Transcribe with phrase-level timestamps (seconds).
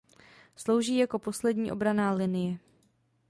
[0.55, 2.57] Slouží jako poslední obranná linie.